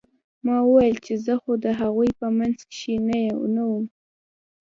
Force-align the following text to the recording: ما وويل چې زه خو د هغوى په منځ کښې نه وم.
ما 0.45 0.57
وويل 0.67 0.95
چې 1.05 1.13
زه 1.25 1.33
خو 1.41 1.51
د 1.65 1.65
هغوى 1.79 2.09
په 2.19 2.27
منځ 2.37 2.57
کښې 2.71 2.95
نه 3.55 3.63
وم. 3.69 3.85